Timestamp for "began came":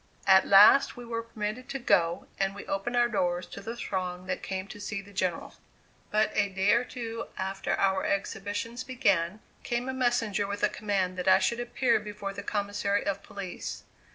8.83-9.87